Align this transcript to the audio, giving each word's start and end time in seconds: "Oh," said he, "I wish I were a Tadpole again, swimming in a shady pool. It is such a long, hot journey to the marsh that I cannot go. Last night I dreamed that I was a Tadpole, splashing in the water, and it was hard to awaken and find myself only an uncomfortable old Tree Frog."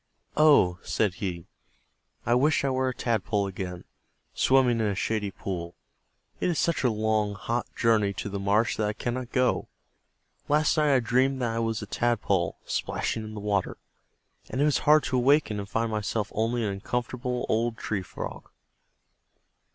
"Oh," 0.35 0.79
said 0.81 1.13
he, 1.21 1.45
"I 2.25 2.33
wish 2.33 2.63
I 2.65 2.71
were 2.71 2.89
a 2.89 2.93
Tadpole 2.95 3.45
again, 3.45 3.83
swimming 4.33 4.79
in 4.79 4.87
a 4.87 4.95
shady 4.95 5.29
pool. 5.29 5.75
It 6.39 6.49
is 6.49 6.57
such 6.57 6.83
a 6.83 6.89
long, 6.89 7.35
hot 7.35 7.67
journey 7.75 8.11
to 8.13 8.27
the 8.27 8.39
marsh 8.39 8.77
that 8.77 8.87
I 8.87 8.93
cannot 8.93 9.31
go. 9.31 9.67
Last 10.47 10.75
night 10.75 10.91
I 10.95 11.01
dreamed 11.01 11.39
that 11.43 11.51
I 11.55 11.59
was 11.59 11.83
a 11.83 11.85
Tadpole, 11.85 12.57
splashing 12.65 13.23
in 13.23 13.35
the 13.35 13.39
water, 13.39 13.77
and 14.49 14.59
it 14.59 14.65
was 14.65 14.79
hard 14.89 15.03
to 15.03 15.17
awaken 15.17 15.59
and 15.59 15.69
find 15.69 15.91
myself 15.91 16.31
only 16.33 16.63
an 16.63 16.71
uncomfortable 16.71 17.45
old 17.47 17.77
Tree 17.77 18.01
Frog." 18.01 18.49